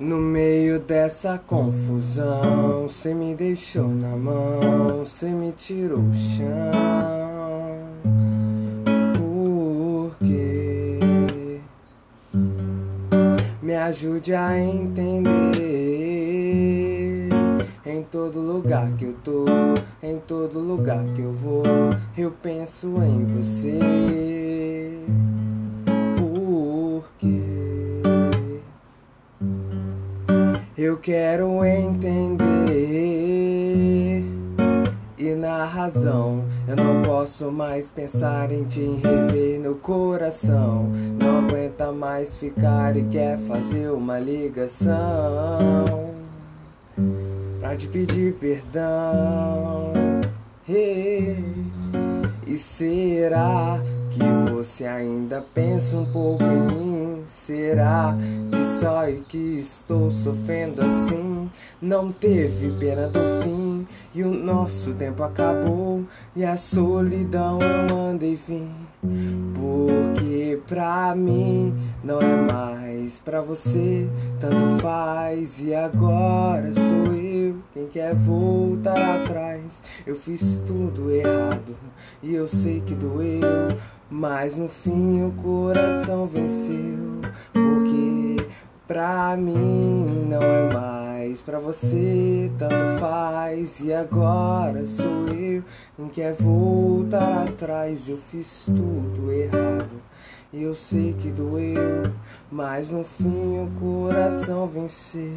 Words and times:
No 0.00 0.16
meio 0.16 0.78
dessa 0.78 1.36
confusão, 1.44 2.88
cê 2.88 3.12
me 3.12 3.34
deixou 3.34 3.88
na 3.88 4.14
mão, 4.14 5.04
cê 5.04 5.26
me 5.26 5.50
tirou 5.50 5.98
o 5.98 6.14
chão. 6.14 6.46
Por 9.16 10.14
quê? 10.24 11.00
Me 13.60 13.74
ajude 13.74 14.34
a 14.34 14.56
entender. 14.56 15.58
Em 17.84 18.00
todo 18.04 18.38
lugar 18.38 18.92
que 18.92 19.06
eu 19.06 19.14
tô, 19.24 19.46
em 20.00 20.20
todo 20.20 20.60
lugar 20.60 21.04
que 21.16 21.22
eu 21.22 21.32
vou, 21.32 21.64
eu 22.16 22.30
penso 22.30 23.02
em 23.02 23.24
você. 23.24 23.80
Eu 30.78 30.96
quero 30.96 31.64
entender. 31.64 32.22
E 35.18 35.34
na 35.34 35.64
razão, 35.64 36.44
eu 36.68 36.76
não 36.76 37.02
posso 37.02 37.50
mais 37.50 37.90
pensar 37.90 38.52
em 38.52 38.62
te 38.62 38.82
rever 39.02 39.58
no 39.58 39.74
coração. 39.74 40.84
Não 41.20 41.40
aguenta 41.40 41.90
mais 41.90 42.36
ficar 42.36 42.96
e 42.96 43.02
quer 43.02 43.40
fazer 43.40 43.90
uma 43.90 44.20
ligação 44.20 46.14
pra 47.58 47.74
te 47.74 47.88
pedir 47.88 48.34
perdão. 48.34 49.92
Hey. 50.68 51.44
E 52.46 52.56
será 52.56 53.80
que 54.12 54.52
você 54.52 54.86
ainda 54.86 55.44
pensa 55.52 55.96
um 55.96 56.12
pouco 56.12 56.44
em 56.44 56.60
mim? 56.72 57.22
Será 57.26 58.16
e 58.80 59.24
que 59.28 59.58
estou 59.58 60.08
sofrendo 60.08 60.80
assim? 60.80 61.50
Não 61.82 62.12
teve 62.12 62.70
pena 62.78 63.08
do 63.08 63.18
fim 63.42 63.86
e 64.14 64.22
o 64.22 64.30
nosso 64.30 64.92
tempo 64.92 65.24
acabou 65.24 66.04
e 66.36 66.44
a 66.44 66.56
solidão 66.56 67.58
eu 67.60 67.96
mandei 67.96 68.36
vir. 68.36 68.70
Porque 69.54 70.60
pra 70.68 71.12
mim 71.16 71.74
não 72.04 72.20
é 72.20 72.52
mais 72.52 73.18
pra 73.18 73.40
você, 73.40 74.08
tanto 74.38 74.80
faz 74.80 75.60
e 75.60 75.74
agora 75.74 76.72
sou 76.72 77.14
eu 77.14 77.56
quem 77.74 77.88
quer 77.88 78.14
voltar 78.14 79.22
atrás. 79.22 79.82
Eu 80.06 80.14
fiz 80.14 80.62
tudo 80.64 81.10
errado 81.10 81.76
e 82.22 82.32
eu 82.32 82.46
sei 82.46 82.80
que 82.80 82.94
doeu. 82.94 83.68
Mas 84.10 84.56
no 84.56 84.68
fim 84.68 85.22
o 85.22 85.32
coração 85.32 86.26
venceu. 86.26 87.18
Pra 88.88 89.36
mim 89.36 90.26
não 90.30 90.40
é 90.40 90.72
mais 90.72 91.42
pra 91.42 91.58
você, 91.58 92.50
tanto 92.58 92.98
faz. 92.98 93.80
E 93.80 93.92
agora 93.92 94.86
sou 94.86 95.26
eu 95.28 95.62
quem 95.94 96.08
quer 96.08 96.32
voltar 96.32 97.44
atrás. 97.46 98.08
Eu 98.08 98.16
fiz 98.16 98.64
tudo 98.64 99.30
errado 99.30 100.00
e 100.50 100.62
eu 100.62 100.74
sei 100.74 101.12
que 101.12 101.28
doeu. 101.28 102.02
Mas 102.50 102.90
no 102.90 103.04
fim 103.04 103.58
o 103.58 103.70
coração 103.78 104.66
venceu. 104.66 105.36